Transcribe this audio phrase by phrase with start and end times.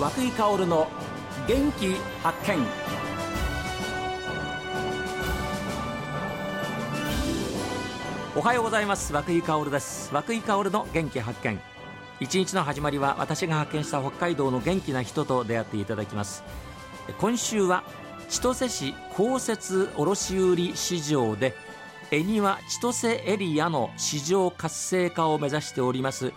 [0.00, 0.88] 和久井薫の
[1.46, 2.66] 元気発見。
[8.34, 9.12] おはようございます。
[9.12, 10.08] 和久井薫です。
[10.14, 11.60] 和久井薫の元気発見。
[12.18, 16.44] 一日の始まりは私が発見した北海道の元気な人と出会っていただきます。
[17.18, 17.84] 今週は
[18.30, 21.54] 千歳市公設卸売市場で
[22.10, 26.32] 恵庭千歳エリアの市場活性化を目指しております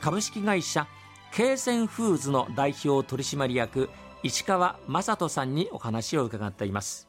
[0.00, 0.86] 株式会社
[1.32, 3.90] 京泉フーズの代表取締役
[4.22, 7.08] 市川雅人さんにお話を伺っています。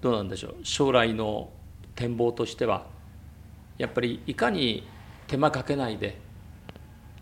[0.00, 0.56] どうなんでしょう？
[0.64, 1.50] 将来の
[1.94, 2.86] 展望としては
[3.78, 4.88] やっぱりいかに
[5.28, 6.18] 手間かけないで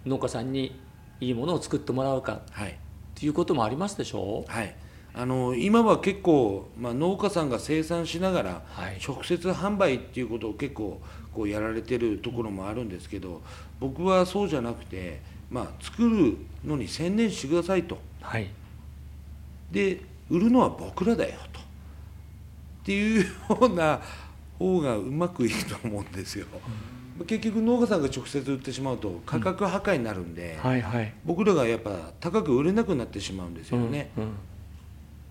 [0.07, 0.81] 農家さんに
[1.21, 2.79] いいものを作ってもらうか、はい、
[3.15, 4.75] ということもありますでしょう、はい、
[5.13, 8.63] あの今は結構、まあ、農家さんが生産しながら、
[9.07, 11.01] 直接販売っていうことを結構
[11.35, 13.41] こうやられてるところもあるんですけど
[13.79, 17.99] 僕はそうじゃなくて、まあ、作るのに専念してくださいと。
[18.21, 18.51] はい、
[19.71, 21.61] で売るのは僕らだよと。
[21.61, 23.29] っていうよ
[23.61, 24.01] うな
[24.59, 26.47] 方がうまくいくと思うんですよ。
[27.19, 34.11] うん、結局農家さんが直接売ってしまうと価格破壊になるんで、うんはいはい、僕らがやっぱ高く売れなくなってしまうんですよね。
[34.17, 34.33] うん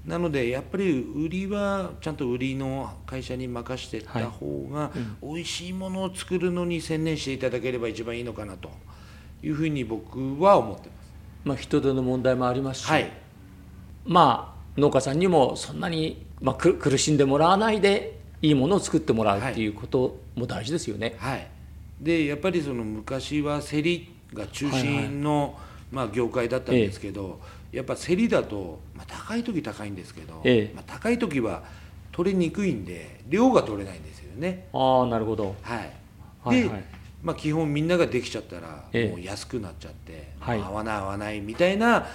[0.06, 4.92] なのでやっぱり売りはちゃんと売りの会社に任していった方が、
[5.22, 8.72] 美味しいものを作るのに専念していただければ一番いいのかなと
[9.44, 11.00] いうふうに僕は思ってます。
[11.44, 13.12] まあ、人手の問題もありますし、はい、
[14.06, 21.16] まあ農家さんにもそんなに、まあ、苦しんでもらわないでいいものを作ってもらうっていうことも大事ですよね。
[21.20, 21.48] はい、
[22.02, 25.56] でやっぱりその昔は競りが中心の、はいはい、
[25.92, 31.64] まあ、業界だったんですけど、ええやっぱ競りだと、まあ、高い時高いんですけど、ええ、まあ、高い時は
[32.12, 34.68] 取りにくいんで量が取れないんですよね。
[34.74, 35.90] ああなるほど、はい、で、
[36.50, 36.84] はいはい、
[37.24, 42.08] まあ、基本みんなができちゃったらもう安くなっちゃって、え、合わない合わないみたいな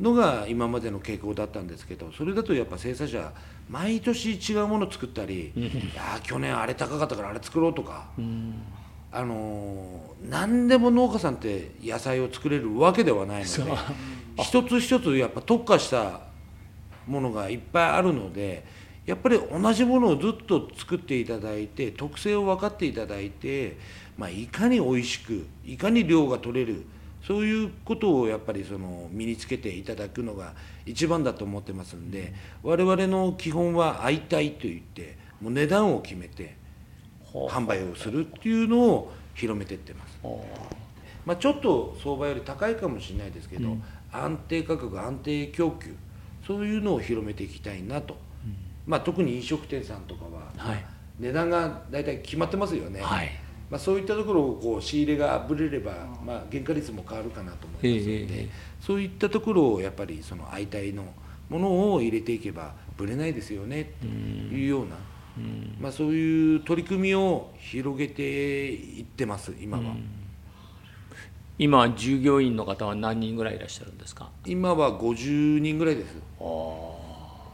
[0.00, 3.32] のが今までの傾向だったんですけどそれだとやっぱ生産者
[3.68, 8.08] 毎年違うもの作ったりいや去年あれ高かったからあれ作ろうとか、
[9.10, 13.72] あの何でも農家さんって野菜を作れるわけではないので
[14.42, 16.20] 一つ一つやっぱ特化した
[17.06, 18.64] ものがいっぱいあるので
[19.06, 23.78] やっぱり同じものをずっと作っていただいて特性を分かっていただいて、
[24.18, 26.84] まあ、いかに美味しくいかに量が取れる
[27.26, 30.52] そういうことをやっぱりその身につけていただくのが
[30.86, 36.56] 一番だと思ってますんで我々の基本は「会いたい」と言ってもう値段を決めて
[37.32, 40.18] 販売をするっていうのを広めていってます。
[41.24, 43.82] まあ、ちょっと相場より高いかもしれないですけど、うん
[44.12, 45.94] 安定価格安定供給
[46.46, 48.14] そういうのを広めていきたいなと、
[48.44, 50.84] うん、まあ、特に飲食店さんとかは、はい、
[51.18, 53.30] 値段が大体決まってますよね、はい、
[53.70, 55.92] まあ、そういったところをこう仕入れがあぶれれば、
[56.24, 58.48] まあ、原価率も変わるかなと思いますので、えー、
[58.80, 61.04] そういったところをやっぱりその相対の
[61.50, 64.96] ものを入れていけばぶれないですよねっていうような、
[65.36, 68.22] うん、まあ、そういう取り組みを広げて
[68.72, 69.84] いってます今は。
[69.84, 70.17] うん
[71.58, 74.30] 今従業員の方は何人ぐらいいらっしゃるんですか？
[74.46, 76.16] 今は50人ぐらいです。
[76.40, 76.44] あ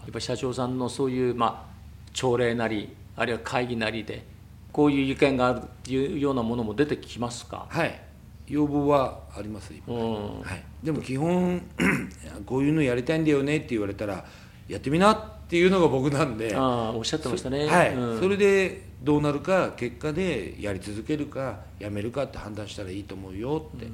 [0.03, 1.75] やっぱ社長さんのそういうまあ
[2.12, 4.25] 朝礼なりあるいは会議なりで
[4.72, 7.66] こういう意見があるっていうようなものも出てきますか？
[7.70, 8.00] はい。
[8.47, 11.62] 要望はあります今、はい、でも基本
[12.44, 14.22] こういうのやりたいんだよねって言われたら
[14.69, 16.53] やってみなっていうのが僕なんで。
[16.56, 17.66] あおっしゃってましたね。
[17.66, 23.87] はい、うん、それでどうなるか結果でやり続けるかやめるかって判断したらいいと思うよって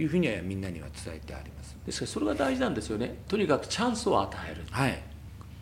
[0.00, 1.76] いうふうにはみんなには伝えてあります。
[1.84, 3.18] ですからそれが大事なんですよね。
[3.28, 5.02] とにかくチャンスを与える、はい、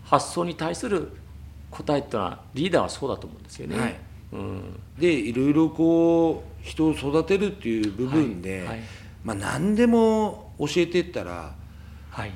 [0.05, 1.09] 発想に対する
[1.73, 3.97] 答えっていうのはリーダーはそうだと思うんですよね、はい。
[4.35, 8.67] うん、でいろいろこう人を育てるっていう部分で、はい。
[8.69, 8.81] はい、
[9.25, 11.57] まあ、何でも教えていったら、
[12.11, 12.31] はい、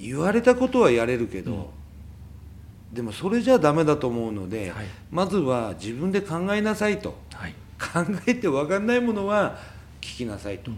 [0.00, 1.66] 言われたことはやれるけど、うん
[2.96, 9.58] でもそれじゃダメだと思うので、はい、まずは自分で考えなさいと、はい、考えて分かんないものは
[10.00, 10.70] 聞きなさいと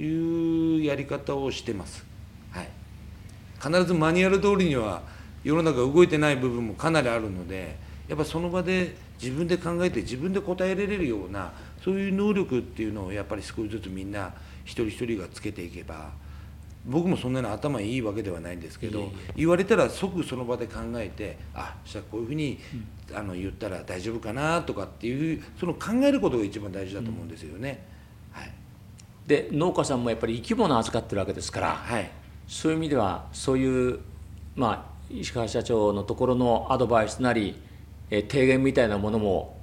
[0.00, 2.02] いうやり方をしてます、
[2.50, 2.68] はい、
[3.62, 5.02] 必ずマニュアル通りには
[5.44, 7.76] 世の中動いてない部分もかなりあるので
[8.08, 11.52] やっぱその場で自分で考えて自分で答えられるような
[11.84, 14.32] そういう能力っていうのをやっぱり少しずつみんな
[14.64, 16.10] 一人一人がつけていけば
[16.86, 22.58] 僕もそんなに頭いいわけではないんですけど言われたら即その場で考えてあじゃあこういうふうに、
[23.12, 27.84] あの言ったら大丈夫かなとかっていうその考えることが一番大事だと思うんですよね。
[28.30, 28.52] はい、
[29.26, 32.10] で農家さんもやっぱり生き物を預かってるわけですから、はい、
[32.46, 34.00] そういう意味ではそういう
[34.54, 37.60] まあ石川社長のところのアドバイスなり、
[38.10, 39.56] え提言みたいなものも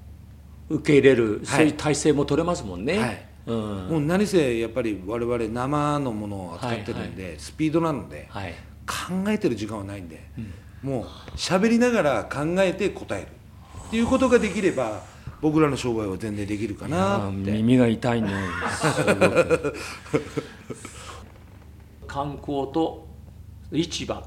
[0.70, 3.00] 受け入れる、そういう体制も取れますもんね。
[3.00, 8.54] はいうん、もう何せやっぱり我々生のものを扱ってるんで、はいはい、スピードなので、はい、
[8.88, 10.24] 考えてる時間はないんで、
[10.84, 11.06] うん、もう
[11.36, 13.28] 喋りながら考えて答える
[13.88, 15.04] っていうことができれば
[15.42, 17.51] 僕らの商売は全然できるかなって。
[17.51, 18.30] 耳が痛いね。
[22.07, 23.06] 観光と
[23.74, 24.25] 市場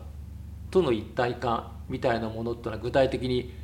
[0.71, 3.55] との一体感みたいなものってのは具体的に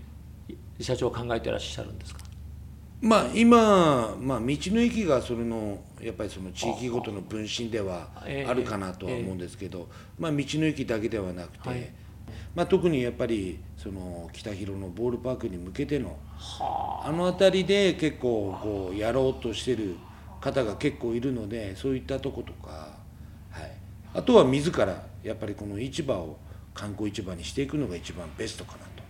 [0.81, 2.22] 社長考えてらっしゃるんですか？
[3.03, 8.09] まあ今、まあ、道の駅がそれのやっぱりその地域ごとの分身では
[8.47, 9.89] あるかなとは思うんですけど、
[10.21, 11.91] まあ、道の駅だけではなくて、はい、
[12.55, 16.17] まあ、特にやっぱりその北広のボールパークに向けての
[16.61, 17.11] あ。
[17.11, 19.97] の辺りで結構こうやろうとしてる
[20.41, 22.99] 方が結構いるのでそういったとことか、
[23.51, 23.73] はい、
[24.15, 26.39] あとは自らやっぱりこの市場を
[26.73, 29.03] 観光市場にしていくのが一番ベストかなと。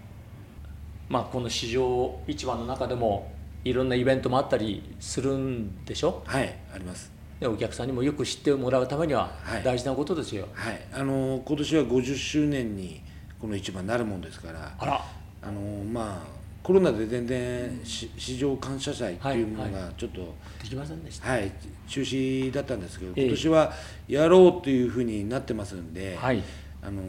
[1.10, 3.30] まあ、この市場市場の中でも
[3.64, 6.22] いろんなイベントもあったりするんでしょ？
[6.26, 7.12] はいあります。
[7.42, 9.32] お客さんにもよく知ってもらうためには
[9.64, 10.46] 大事なことですよ。
[10.52, 13.02] はい、はい、あの今年は50周年に
[13.40, 15.04] この市場になるもんですからあら。
[15.44, 21.50] あのまあコロナで全然市場感謝祭っていうものがちょっと、はいはい、できませんでした、はい、
[21.88, 23.72] 中止だったんですけど、今年は
[24.06, 26.40] やろうというふうになってますんで、はい、
[26.82, 27.04] あのー、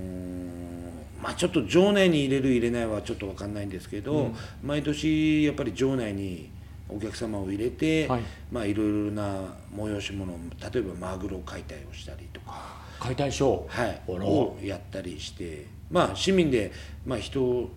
[1.21, 6.51] まあ、ちょっと場内に入れる入れないはちょっと分かんないんですけど、うん、毎年やっぱり場内に
[6.89, 8.21] お客様を入れて、はい。
[8.51, 9.41] まあ、いろいろな
[9.75, 16.71] 催し物例えばマグロ解体をしたりとか解体ショー、はい、をやったりしてまあ市民で、
[17.05, 17.69] まあ人、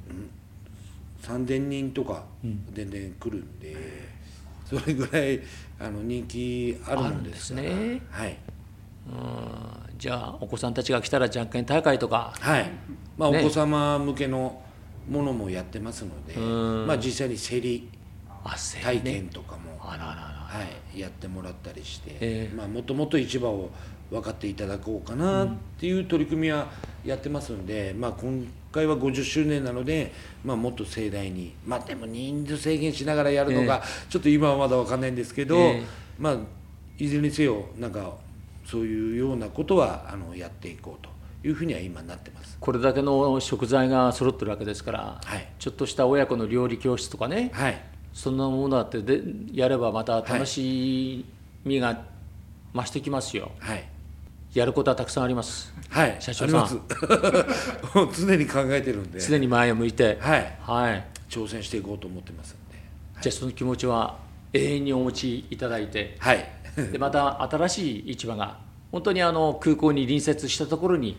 [1.22, 2.24] 3,000人とか
[2.72, 3.72] 全然来るんで、
[4.72, 5.40] うん、それぐらい
[5.80, 8.55] あの人気あるもんですね、はい、うん
[9.98, 12.32] じゃあお子さんたちが来たらじゃんけん大会とか。
[12.38, 12.70] はい。
[13.16, 14.60] まあ、ね、お子様向けの
[15.08, 17.88] ものもやってますので、まあ、実際に競り
[18.82, 19.96] 体験とかも、は
[20.94, 23.70] い、やってもらったりして、えー、まあ、もっともっと市場を
[24.10, 25.48] 分かっていただこうかなっ
[25.78, 26.68] ていう取り組みは
[27.04, 30.12] やってますんで、まあ、今回は50周年なので、
[30.44, 35.84] まあ、もっと盛大にまあでも人数制限しながらやるのが、ちょっと今はまだ分かんないんですけど、えー、
[36.18, 36.36] まあ
[36.98, 38.14] いずれにせよなんか
[38.66, 41.10] そういうようなことはあのやっていこうと
[41.46, 47.80] いうふうには今なってますこれだけの食材が揃ってるわけですから、はい、ちょっとした親子の料理教室とかね、はい、
[48.12, 49.22] そんなものだってで
[49.52, 51.24] やればまた楽し
[51.64, 52.02] みが
[52.74, 53.52] 増してきますよ。
[53.60, 53.88] はい
[54.56, 55.70] やることはたくさんあります。
[55.90, 56.80] はい、社長さん。
[58.16, 59.20] 常に考えてるんで。
[59.20, 60.16] 常に前を向いて。
[60.18, 60.56] はい。
[60.62, 61.04] はい。
[61.28, 62.78] 挑戦していこうと思ってますんで。
[63.12, 64.18] はい、じゃあその気持ちは
[64.54, 66.16] 永遠にお持ちいただいて。
[66.20, 66.55] はい。
[66.92, 68.58] でまた新しい市場が
[68.92, 71.16] 本当にあの空港に隣接したところに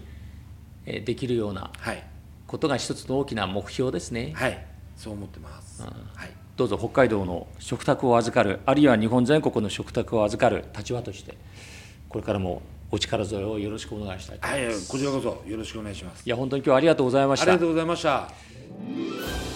[0.86, 1.72] できるような
[2.46, 4.34] ことが一つの大きな目標ですね。
[4.36, 4.66] はい。
[4.96, 5.84] そう思ってます。
[5.84, 6.32] うん、はい。
[6.56, 11.38] どうぞ北海道の食卓を預かるあるいは日本全国の食卓を預かる立場として
[12.10, 14.78] これからもお力添えをよろしくお願いしたいと思います。
[14.78, 16.24] はい、こちらこそよろしくお願いします。
[16.26, 17.44] いや本当に今日はありがとうございました。
[17.44, 19.47] ありがとうございました。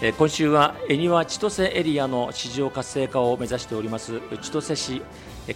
[0.00, 5.02] 今週は恵庭千歳エリアの市場活性化を目指しております千歳市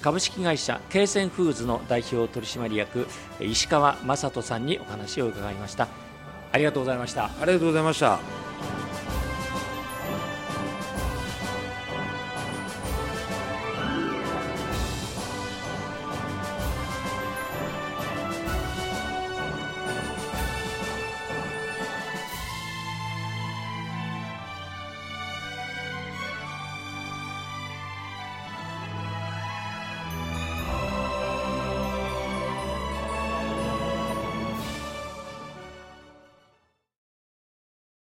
[0.01, 3.07] 株式会社京泉フーズの代表取締役
[3.41, 5.87] 石川雅人さんにお話を伺いました。
[6.51, 7.27] ありがとうございました。
[7.27, 8.82] ありがとうございました。